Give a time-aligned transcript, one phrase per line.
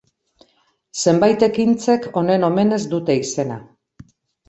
[1.03, 3.63] Zenbait ekintzek honen omenez dute izena.